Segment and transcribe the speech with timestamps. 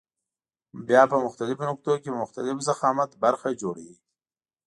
[0.87, 3.95] بیا په مختلفو نقطو کې په مختلف ضخامت برخه جوړوي.